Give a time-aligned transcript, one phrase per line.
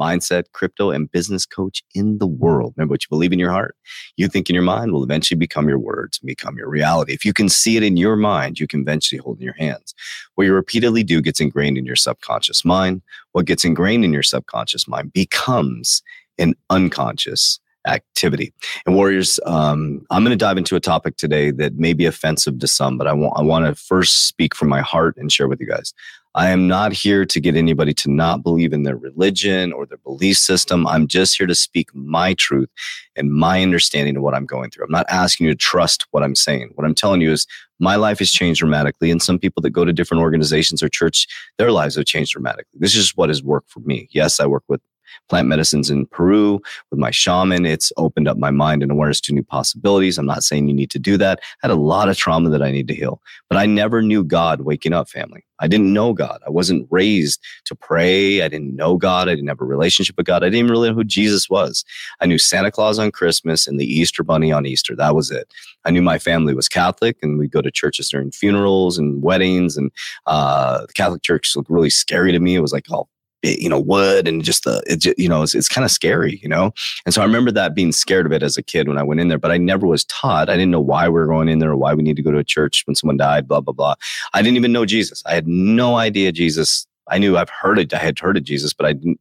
[0.00, 2.74] mindset, crypto, and business coach in the world.
[2.76, 3.76] Remember what you believe in your heart,
[4.16, 7.12] you think in your mind will eventually become your words, and become your reality.
[7.12, 9.94] If you can see it in your mind, you can eventually hold in your hands.
[10.34, 13.02] What you repeatedly do gets ingrained in your subconscious mind.
[13.32, 16.02] What gets ingrained in your subconscious mind becomes
[16.38, 18.52] an unconscious activity.
[18.86, 22.58] And warriors, um, I'm going to dive into a topic today that may be offensive
[22.60, 25.48] to some, but I want I want to first speak from my heart and share
[25.48, 25.92] with you guys.
[26.36, 29.98] I am not here to get anybody to not believe in their religion or their
[29.98, 30.84] belief system.
[30.86, 32.68] I'm just here to speak my truth
[33.14, 34.84] and my understanding of what I'm going through.
[34.84, 36.72] I'm not asking you to trust what I'm saying.
[36.74, 37.46] What I'm telling you is
[37.78, 39.12] my life has changed dramatically.
[39.12, 42.80] And some people that go to different organizations or church, their lives have changed dramatically.
[42.80, 44.08] This is what has worked for me.
[44.10, 44.80] Yes, I work with
[45.28, 47.66] plant medicines in Peru with my shaman.
[47.66, 50.18] It's opened up my mind and awareness to new possibilities.
[50.18, 51.40] I'm not saying you need to do that.
[51.42, 54.24] I had a lot of trauma that I need to heal, but I never knew
[54.24, 55.44] God waking up family.
[55.60, 56.40] I didn't know God.
[56.46, 58.42] I wasn't raised to pray.
[58.42, 59.28] I didn't know God.
[59.28, 60.42] I didn't have a relationship with God.
[60.42, 61.84] I didn't really know who Jesus was.
[62.20, 64.96] I knew Santa Claus on Christmas and the Easter Bunny on Easter.
[64.96, 65.52] That was it.
[65.84, 69.76] I knew my family was Catholic and we'd go to churches during funerals and weddings.
[69.76, 69.92] And
[70.26, 72.56] uh, the Catholic Church looked really scary to me.
[72.56, 73.08] It was like all
[73.44, 76.48] you know wood and just the it you know it's, it's kind of scary you
[76.48, 76.72] know?
[77.04, 79.20] And so i remember that being scared of it as a kid when i went
[79.20, 80.48] in there but i never was taught.
[80.48, 82.32] I didn't know why we were going in there or why we need to go
[82.32, 83.94] to a church when someone died blah blah blah.
[84.32, 85.22] I didn't even know jesus.
[85.26, 86.86] I had no idea jesus.
[87.08, 89.20] I knew i've heard it i had heard of jesus but i didn't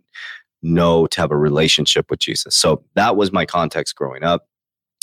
[0.61, 2.55] know to have a relationship with jesus.
[2.55, 4.47] So that was my context growing up.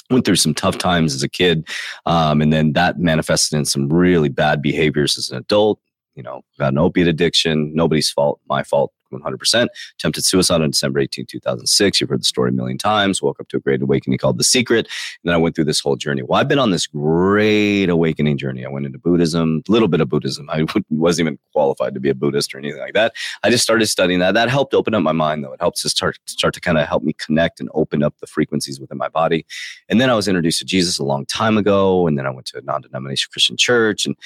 [0.09, 1.69] Went through some tough times as a kid
[2.07, 5.79] um, and then that manifested in some really bad behaviors as an adult.
[6.15, 7.75] You know got an opiate addiction.
[7.75, 9.69] Nobody's fault my fault 100%.
[9.98, 12.00] Attempted suicide on December 18, 2006.
[12.00, 13.22] You've heard the story a million times.
[13.22, 14.87] Woke up to a great awakening called The Secret.
[14.87, 16.22] And then I went through this whole journey.
[16.22, 18.65] Well, I've been on this great awakening journey.
[18.65, 20.48] I went into Buddhism, a little bit of Buddhism.
[20.50, 23.15] I wasn't even qualified to be a Buddhist or anything like that.
[23.43, 24.34] I just started studying that.
[24.34, 25.53] That helped open up my mind, though.
[25.53, 28.27] It helps to start, start to kind of help me connect and open up the
[28.27, 29.47] frequencies within my body.
[29.88, 32.06] And then I was introduced to Jesus a long time ago.
[32.06, 34.06] And then I went to a non denominational Christian church.
[34.06, 34.16] And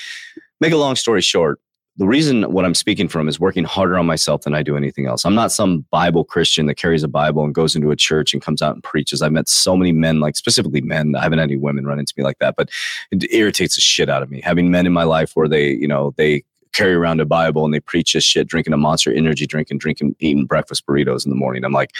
[0.60, 1.60] make a long story short,
[1.96, 5.06] the reason what I'm speaking from is working harder on myself than I do anything
[5.06, 5.24] else.
[5.24, 8.42] I'm not some Bible Christian that carries a Bible and goes into a church and
[8.42, 9.22] comes out and preaches.
[9.22, 11.14] I've met so many men, like specifically men.
[11.14, 12.68] I haven't had any women run into me like that, but
[13.12, 14.40] it irritates the shit out of me.
[14.40, 17.72] Having men in my life where they, you know, they carry around a Bible and
[17.72, 21.30] they preach this shit, drinking a monster energy drink and drinking, eating breakfast burritos in
[21.30, 21.64] the morning.
[21.64, 21.92] I'm like,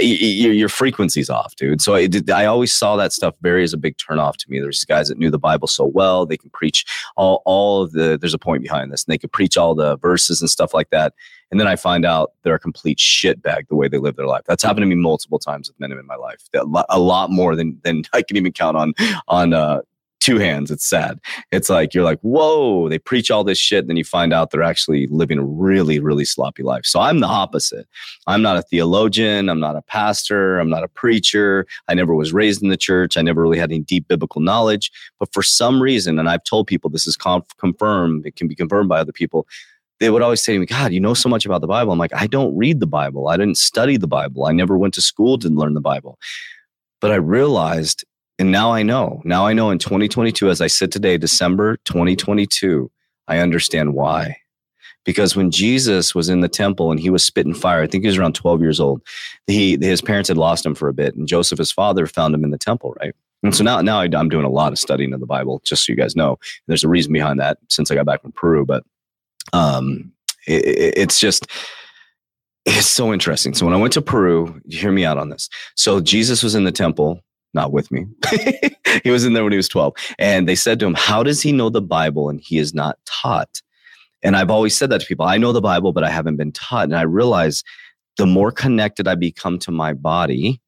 [0.00, 1.80] your, your frequency's off, dude.
[1.80, 4.60] So I, did, I always saw that stuff very as a big turnoff to me.
[4.60, 6.84] There's guys that knew the Bible so well, they can preach
[7.16, 9.96] all, all of the, there's a point behind this, and they could preach all the
[9.96, 11.14] verses and stuff like that.
[11.50, 14.42] And then I find out they're a complete shitbag the way they live their life.
[14.46, 16.48] That's happened to me multiple times with men in my life.
[16.88, 18.94] A lot more than than I can even count on
[19.28, 19.82] on uh,
[20.22, 20.70] two hands.
[20.70, 21.18] It's sad.
[21.50, 23.80] It's like you're like, whoa, they preach all this shit.
[23.80, 26.86] And then you find out they're actually living a really, really sloppy life.
[26.86, 27.88] So I'm the opposite.
[28.28, 29.48] I'm not a theologian.
[29.48, 30.60] I'm not a pastor.
[30.60, 31.66] I'm not a preacher.
[31.88, 33.16] I never was raised in the church.
[33.16, 34.92] I never really had any deep biblical knowledge.
[35.18, 38.54] But for some reason, and I've told people this is conf- confirmed, it can be
[38.54, 39.48] confirmed by other people.
[39.98, 41.92] They would always say to me, God, you know so much about the Bible.
[41.92, 43.26] I'm like, I don't read the Bible.
[43.26, 44.46] I didn't study the Bible.
[44.46, 46.18] I never went to school to learn the Bible.
[47.00, 48.04] But I realized
[48.42, 49.22] and now I know.
[49.24, 52.90] Now I know in 2022, as I sit today, December 2022,
[53.28, 54.36] I understand why.
[55.04, 58.08] Because when Jesus was in the temple and he was spitting fire, I think he
[58.08, 59.00] was around 12 years old.
[59.46, 62.42] He his parents had lost him for a bit, and Joseph, his father, found him
[62.42, 63.14] in the temple, right?
[63.44, 65.92] And so now, now I'm doing a lot of studying of the Bible, just so
[65.92, 66.36] you guys know.
[66.66, 68.82] There's a reason behind that since I got back from Peru, but
[69.52, 70.10] um,
[70.48, 71.46] it, it's just
[72.66, 73.54] it's so interesting.
[73.54, 75.48] So when I went to Peru, hear me out on this.
[75.76, 77.22] So Jesus was in the temple
[77.54, 78.06] not with me.
[79.04, 79.94] he was in there when he was 12.
[80.18, 82.98] And they said to him, How does he know the Bible and he is not
[83.04, 83.62] taught?
[84.22, 85.26] And I've always said that to people.
[85.26, 86.84] I know the Bible, but I haven't been taught.
[86.84, 87.62] And I realize
[88.16, 90.60] the more connected I become to my body,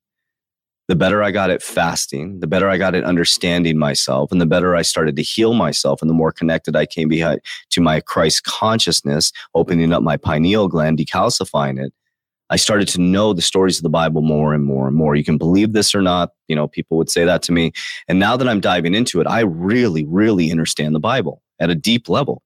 [0.88, 4.46] the better I got at fasting, the better I got at understanding myself, and the
[4.46, 7.40] better I started to heal myself, and the more connected I came behind
[7.70, 11.92] to my Christ consciousness, opening up my pineal gland, decalcifying it.
[12.50, 15.14] I started to know the stories of the Bible more and more and more.
[15.14, 16.30] You can believe this or not.
[16.48, 17.72] You know, people would say that to me.
[18.06, 21.74] And now that I'm diving into it, I really, really understand the Bible at a
[21.74, 22.42] deep level.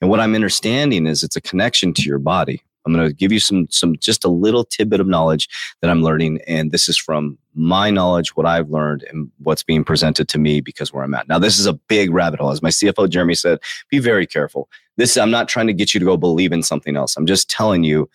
[0.00, 2.62] And what I'm understanding is it's a connection to your body.
[2.86, 5.48] I'm going to give you some some just a little tidbit of knowledge
[5.80, 9.84] that I'm learning, and this is from my knowledge, what I've learned, and what's being
[9.84, 11.38] presented to me because where I'm at now.
[11.38, 13.58] This is a big rabbit hole, as my CFO Jeremy said.
[13.90, 14.68] Be very careful.
[14.96, 17.16] This I'm not trying to get you to go believe in something else.
[17.16, 18.08] I'm just telling you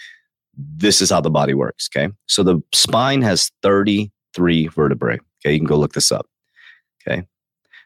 [0.78, 1.90] this is how the body works.
[1.94, 5.20] Okay, so the spine has 33 vertebrae.
[5.42, 6.28] Okay, you can go look this up.
[7.08, 7.26] Okay,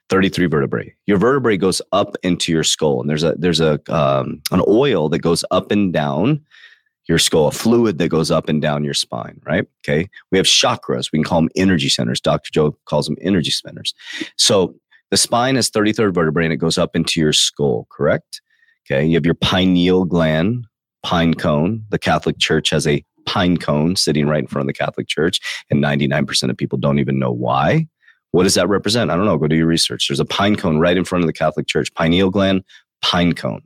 [0.10, 0.94] 33 vertebrae.
[1.06, 5.10] Your vertebrae goes up into your skull, and there's a there's a um, an oil
[5.10, 6.44] that goes up and down
[7.08, 9.68] your skull, a fluid that goes up and down your spine, right?
[9.82, 10.10] Okay.
[10.32, 11.12] We have chakras.
[11.12, 12.22] We can call them energy centers.
[12.22, 12.50] Dr.
[12.52, 13.94] Joe calls them energy centers.
[14.38, 14.76] So
[15.12, 18.42] the spine is 33rd vertebrae and it goes up into your skull, correct?
[18.86, 19.06] Okay.
[19.06, 20.66] You have your pineal gland,
[21.04, 21.86] pine cone.
[21.90, 25.40] The Catholic Church has a pine cone sitting right in front of the Catholic Church,
[25.70, 27.88] and 99% of people don't even know why.
[28.32, 29.12] What does that represent?
[29.12, 29.38] I don't know.
[29.38, 30.08] Go do your research.
[30.08, 32.64] There's a pine cone right in front of the Catholic Church, pineal gland,
[33.02, 33.62] pine cone.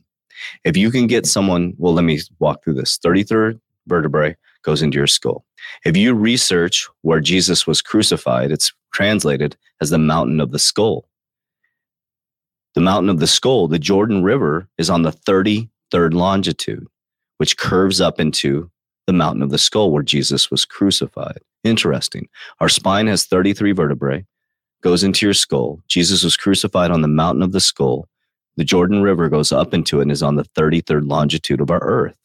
[0.64, 4.98] If you can get someone, well, let me walk through this 33rd vertebrae goes into
[4.98, 5.46] your skull.
[5.86, 11.08] If you research where Jesus was crucified, it's translated as the mountain of the skull.
[12.76, 16.88] The mountain of the skull, the Jordan River, is on the 33rd longitude,
[17.38, 18.70] which curves up into
[19.06, 21.40] the mountain of the skull where Jesus was crucified.
[21.64, 22.28] Interesting.
[22.60, 24.26] Our spine has 33 vertebrae,
[24.82, 25.80] goes into your skull.
[25.88, 28.08] Jesus was crucified on the mountain of the skull.
[28.58, 31.82] The Jordan River goes up into it and is on the 33rd longitude of our
[31.82, 32.18] earth.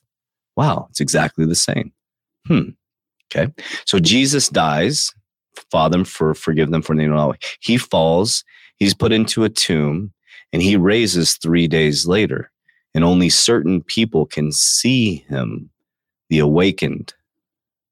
[0.56, 1.92] Wow, it's exactly the same.
[2.46, 2.70] Hmm.
[3.34, 3.52] Okay.
[3.86, 5.12] So Jesus dies.
[5.70, 7.34] Father, for forgive them for they know.
[7.60, 8.44] He falls.
[8.76, 10.12] He's put into a tomb,
[10.52, 12.50] and he raises three days later.
[12.94, 15.70] And only certain people can see him,
[16.28, 17.14] the awakened,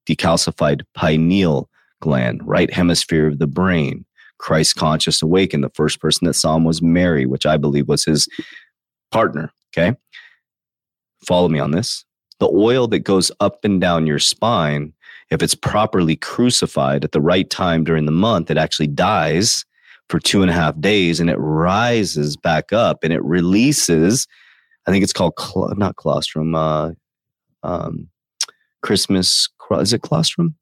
[0.07, 1.69] decalcified pineal
[2.01, 4.05] gland, right hemisphere of the brain.
[4.37, 5.63] Christ conscious awakened.
[5.63, 8.27] The first person that saw him was Mary, which I believe was his
[9.11, 9.51] partner.
[9.71, 9.95] Okay.
[11.25, 12.03] Follow me on this.
[12.39, 14.93] The oil that goes up and down your spine,
[15.29, 19.63] if it's properly crucified at the right time during the month, it actually dies
[20.09, 24.27] for two and a half days and it rises back up and it releases.
[24.87, 26.91] I think it's called cl- not colostrum, uh,
[27.63, 28.09] um,
[28.81, 29.49] Christmas.
[29.71, 30.55] Is it colostrum?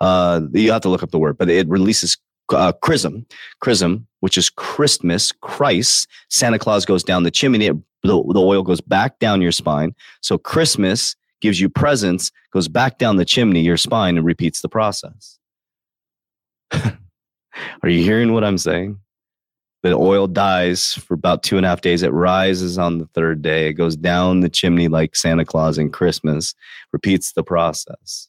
[0.00, 2.18] Uh, you have to look up the word, but it releases
[2.50, 3.26] uh, chrism,
[3.60, 6.08] chrism, which is Christmas, Christ.
[6.30, 7.66] Santa Claus goes down the chimney.
[7.66, 9.94] It, the, the oil goes back down your spine.
[10.20, 14.68] So Christmas gives you presents, goes back down the chimney, your spine, and repeats the
[14.68, 15.38] process.
[16.72, 18.98] Are you hearing what I'm saying?
[19.90, 22.02] The oil dies for about two and a half days.
[22.02, 23.68] It rises on the third day.
[23.68, 26.54] It goes down the chimney like Santa Claus and Christmas,
[26.92, 28.28] repeats the process.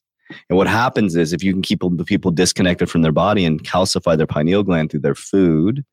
[0.50, 3.64] And what happens is if you can keep the people disconnected from their body and
[3.64, 5.84] calcify their pineal gland through their food,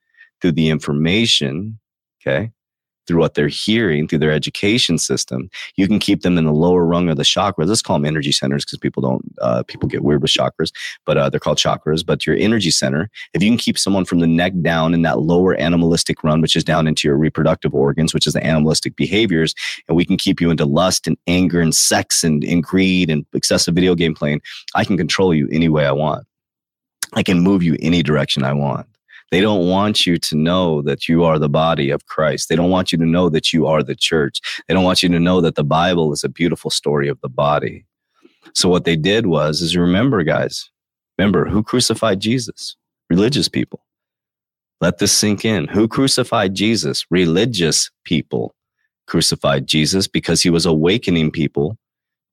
[0.41, 1.79] through the information,
[2.21, 2.51] okay,
[3.07, 6.85] through what they're hearing, through their education system, you can keep them in the lower
[6.85, 7.67] rung of the chakras.
[7.67, 10.73] Let's call them energy centers because people don't, uh, people get weird with chakras,
[11.05, 12.05] but uh, they're called chakras.
[12.05, 15.21] But your energy center, if you can keep someone from the neck down in that
[15.21, 19.55] lower animalistic run, which is down into your reproductive organs, which is the animalistic behaviors,
[19.89, 23.27] and we can keep you into lust and anger and sex and, and greed and
[23.35, 24.41] excessive video game playing,
[24.75, 26.27] I can control you any way I want.
[27.13, 28.87] I can move you any direction I want.
[29.35, 32.49] They don't want you to know that you are the body of Christ.
[32.49, 34.39] They don't want you to know that you are the church.
[34.69, 37.29] They don't want you to know that the Bible is a beautiful story of the
[37.29, 37.85] body.
[38.55, 40.71] So what they did was is remember guys,
[41.19, 42.77] remember who crucified Jesus?
[43.11, 43.85] Religious people.
[44.81, 45.67] Let this sink in.
[45.67, 47.05] Who crucified Jesus?
[47.11, 48.55] Religious people
[49.09, 51.77] crucified Jesus because he was awakening people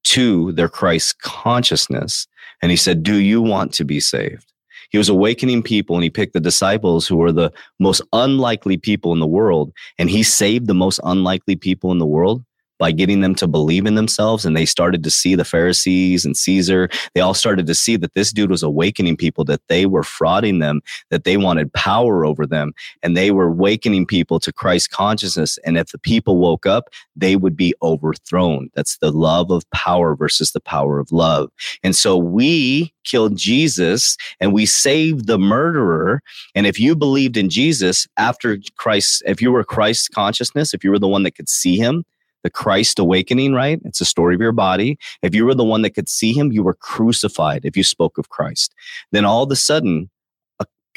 [0.04, 2.28] to their Christ consciousness.
[2.62, 4.51] And he said, Do you want to be saved?
[4.92, 9.14] He was awakening people and he picked the disciples who were the most unlikely people
[9.14, 9.72] in the world.
[9.98, 12.44] And he saved the most unlikely people in the world
[12.82, 14.44] by getting them to believe in themselves.
[14.44, 16.90] And they started to see the Pharisees and Caesar.
[17.14, 20.62] They all started to see that this dude was awakening people, that they were frauding
[20.62, 22.74] them, that they wanted power over them.
[23.04, 25.60] And they were awakening people to Christ consciousness.
[25.64, 28.72] And if the people woke up, they would be overthrown.
[28.74, 31.52] That's the love of power versus the power of love.
[31.84, 36.24] And so we killed Jesus and we saved the murderer.
[36.56, 40.90] And if you believed in Jesus after Christ, if you were Christ consciousness, if you
[40.90, 42.06] were the one that could see him,
[42.44, 43.80] the Christ awakening, right?
[43.86, 44.98] It's a story of your body.
[45.22, 48.18] If you were the one that could see him, you were crucified if you spoke
[48.18, 48.74] of Christ.
[49.12, 50.10] Then all of a sudden,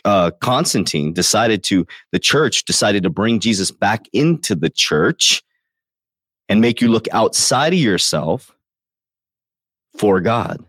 [0.04, 5.42] uh, Constantine decided to, the church decided to bring Jesus back into the church
[6.48, 8.54] and make you look outside of yourself
[9.96, 10.62] for God.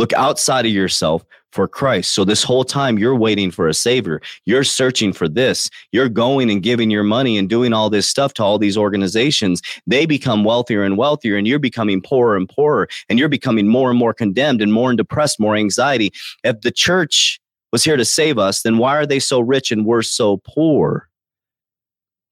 [0.00, 2.14] Look outside of yourself for Christ.
[2.14, 4.22] So this whole time you're waiting for a savior.
[4.46, 5.68] You're searching for this.
[5.92, 9.60] You're going and giving your money and doing all this stuff to all these organizations.
[9.86, 13.90] They become wealthier and wealthier and you're becoming poorer and poorer and you're becoming more
[13.90, 16.12] and more condemned and more and depressed, more anxiety.
[16.44, 17.38] If the church
[17.70, 21.09] was here to save us, then why are they so rich and we're so poor?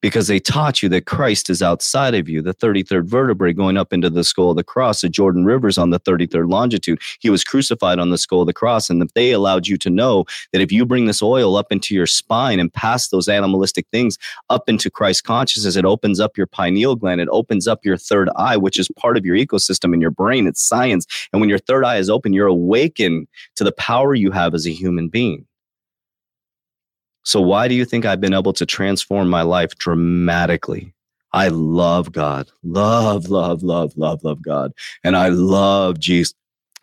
[0.00, 3.92] Because they taught you that Christ is outside of you, the 33rd vertebrae going up
[3.92, 5.00] into the skull of the cross.
[5.00, 7.00] The Jordan River's on the 33rd longitude.
[7.20, 8.88] He was crucified on the skull of the cross.
[8.88, 11.94] And if they allowed you to know that if you bring this oil up into
[11.94, 14.18] your spine and pass those animalistic things
[14.50, 17.20] up into Christ consciousness, it opens up your pineal gland.
[17.20, 20.46] It opens up your third eye, which is part of your ecosystem in your brain.
[20.46, 21.06] It's science.
[21.32, 23.26] And when your third eye is open, you're awakened
[23.56, 25.47] to the power you have as a human being.
[27.28, 30.94] So, why do you think I've been able to transform my life dramatically?
[31.35, 34.73] I love God, love, love, love, love, love God.
[35.04, 36.32] And I love Jesus.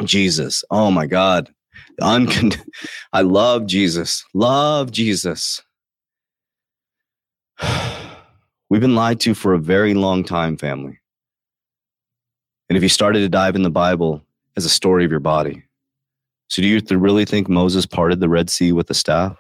[0.03, 0.63] Jesus.
[0.69, 1.51] Oh my God.
[1.99, 2.63] Uncond-
[3.13, 4.23] I love Jesus.
[4.35, 5.63] Love Jesus.
[8.69, 10.99] We've been lied to for a very long time, family.
[12.69, 14.21] And if you started to dive in the Bible
[14.55, 15.63] as a story of your body,
[16.49, 19.39] so do you really think Moses parted the Red Sea with a staff?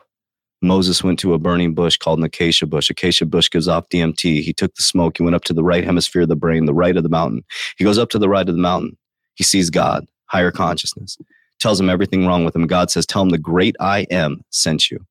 [0.61, 2.89] Moses went to a burning bush called an acacia bush.
[2.89, 4.41] Acacia bush gives off DMT.
[4.41, 5.17] He took the smoke.
[5.17, 7.43] He went up to the right hemisphere of the brain, the right of the mountain.
[7.77, 8.97] He goes up to the right of the mountain.
[9.35, 11.17] He sees God, higher consciousness,
[11.59, 12.67] tells him everything wrong with him.
[12.67, 15.05] God says, Tell him the great I am sent you.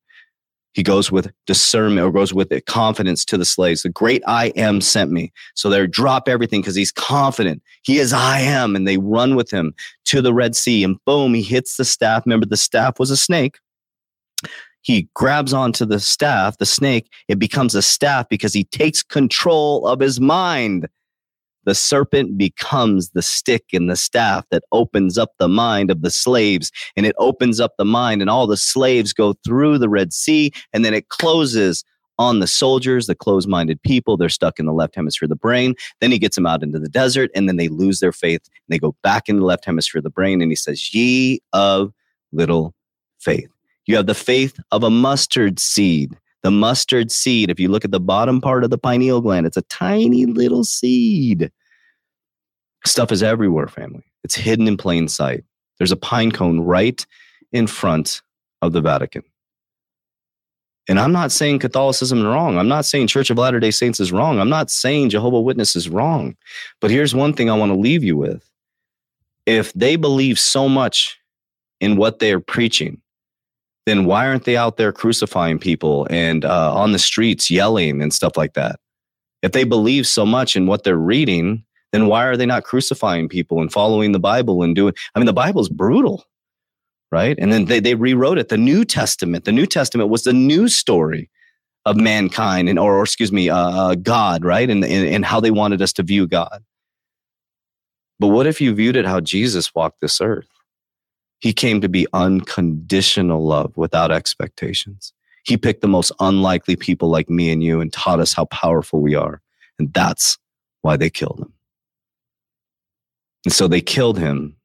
[0.73, 3.83] He goes with discernment or goes with it, confidence to the slaves.
[3.83, 5.31] The great I am sent me.
[5.53, 7.63] So they drop everything because he's confident.
[7.83, 8.75] He is I am.
[8.75, 9.73] And they run with him
[10.05, 10.83] to the Red Sea.
[10.83, 12.25] And boom, he hits the staff.
[12.25, 13.57] Remember, the staff was a snake
[14.85, 19.87] he grabs onto the staff, the snake, it becomes a staff because he takes control
[19.87, 20.87] of his mind.
[21.63, 26.11] The serpent becomes the stick and the staff that opens up the mind of the
[26.11, 30.13] slaves, and it opens up the mind, and all the slaves go through the Red
[30.13, 31.83] Sea, and then it closes
[32.19, 34.17] on the soldiers, the closed minded people.
[34.17, 35.73] They're stuck in the left hemisphere of the brain.
[35.99, 38.69] Then he gets them out into the desert, and then they lose their faith, and
[38.69, 41.91] they go back in the left hemisphere of the brain, and he says, Ye of
[42.31, 42.75] little
[43.17, 43.49] faith.
[43.85, 46.17] You have the faith of a mustard seed.
[46.43, 49.57] The mustard seed, if you look at the bottom part of the pineal gland, it's
[49.57, 51.51] a tiny little seed.
[52.85, 54.03] Stuff is everywhere, family.
[54.23, 55.43] It's hidden in plain sight.
[55.77, 57.03] There's a pine cone right
[57.51, 58.21] in front
[58.61, 59.23] of the Vatican.
[60.87, 62.57] And I'm not saying Catholicism is wrong.
[62.59, 64.39] I'm not saying Church of Latter day Saints is wrong.
[64.39, 66.35] I'm not saying Jehovah Witness is wrong.
[66.79, 68.47] But here's one thing I want to leave you with.
[69.47, 71.19] If they believe so much
[71.79, 73.01] in what they're preaching,
[73.85, 78.13] then why aren't they out there crucifying people and uh, on the streets yelling and
[78.13, 78.79] stuff like that?
[79.41, 83.29] If they believe so much in what they're reading, then why are they not crucifying
[83.29, 84.93] people and following the Bible and doing?
[85.13, 86.25] I mean, the Bible's brutal,
[87.11, 87.37] right?
[87.37, 88.49] And then they, they rewrote it.
[88.49, 91.29] The New Testament, the New Testament was the new story
[91.85, 94.69] of mankind and, or, or excuse me, uh, uh, God, right?
[94.69, 96.63] And, and, and how they wanted us to view God.
[98.19, 100.47] But what if you viewed it how Jesus walked this earth?
[101.39, 105.13] He came to be unconditional love without expectations.
[105.45, 109.01] He picked the most unlikely people like me and you and taught us how powerful
[109.01, 109.41] we are.
[109.77, 110.37] And that's
[110.81, 111.53] why they killed him.
[113.45, 114.55] And so they killed him.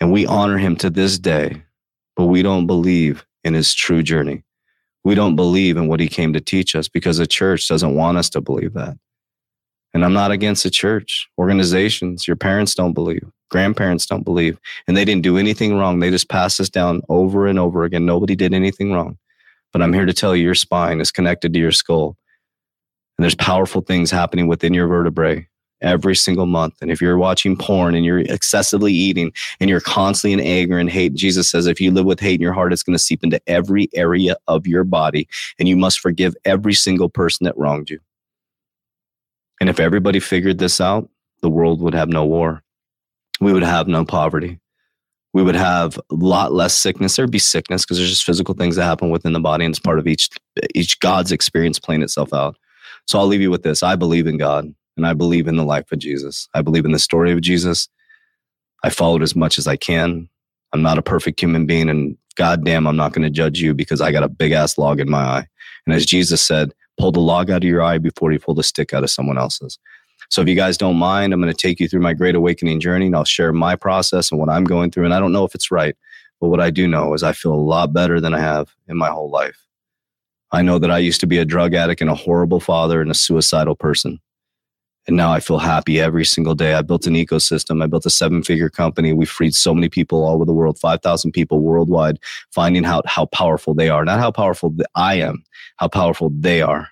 [0.00, 1.62] And we honor him to this day,
[2.16, 4.44] but we don't believe in his true journey.
[5.04, 8.18] We don't believe in what he came to teach us because the church doesn't want
[8.18, 8.98] us to believe that.
[9.94, 13.22] And I'm not against the church, organizations, your parents don't believe
[13.54, 14.58] grandparents don't believe
[14.88, 16.00] and they didn't do anything wrong.
[16.00, 18.04] They just passed this down over and over again.
[18.04, 19.16] Nobody did anything wrong.
[19.72, 22.16] But i'm here to tell you your spine is connected to your skull.
[23.16, 25.46] And there's powerful things happening within your vertebrae
[25.80, 26.74] every single month.
[26.82, 30.90] And if you're watching porn and you're excessively eating and you're constantly in anger and
[30.90, 33.22] hate jesus says if you live with hate in your heart it's going to seep
[33.22, 35.28] into every area of your body
[35.60, 38.00] and you must forgive every single person that wronged you
[39.60, 41.08] and if everybody figured this out
[41.42, 42.64] the world would have no war
[43.40, 44.58] we would have no poverty.
[45.32, 47.16] We would have a lot less sickness.
[47.16, 49.80] There'd be sickness because there's just physical things that happen within the body, and it's
[49.80, 50.30] part of each
[50.74, 52.56] each God's experience playing itself out.
[53.06, 55.64] So I'll leave you with this: I believe in God, and I believe in the
[55.64, 56.48] life of Jesus.
[56.54, 57.88] I believe in the story of Jesus.
[58.84, 60.28] I followed as much as I can.
[60.72, 64.00] I'm not a perfect human being, and goddamn, I'm not going to judge you because
[64.00, 65.46] I got a big ass log in my eye.
[65.86, 68.62] And as Jesus said, pull the log out of your eye before you pull the
[68.62, 69.78] stick out of someone else's.
[70.30, 72.80] So if you guys don't mind, I'm going to take you through my great awakening
[72.80, 75.04] journey and I'll share my process and what I'm going through.
[75.04, 75.96] And I don't know if it's right,
[76.40, 78.96] but what I do know is I feel a lot better than I have in
[78.96, 79.66] my whole life.
[80.52, 83.10] I know that I used to be a drug addict and a horrible father and
[83.10, 84.20] a suicidal person.
[85.06, 86.74] And now I feel happy every single day.
[86.74, 87.82] I built an ecosystem.
[87.82, 89.12] I built a seven figure company.
[89.12, 92.18] We freed so many people all over the world, 5,000 people worldwide,
[92.52, 94.04] finding out how powerful they are.
[94.04, 95.44] Not how powerful I am,
[95.76, 96.88] how powerful they are.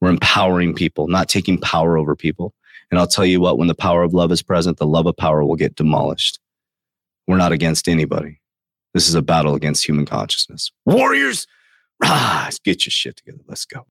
[0.00, 2.54] We're empowering people, not taking power over people.
[2.90, 5.16] And I'll tell you what, when the power of love is present, the love of
[5.16, 6.38] power will get demolished.
[7.26, 8.40] We're not against anybody.
[8.92, 10.70] This is a battle against human consciousness.
[10.86, 11.48] Warriors,
[12.00, 13.40] rise, get your shit together.
[13.48, 13.86] Let's go.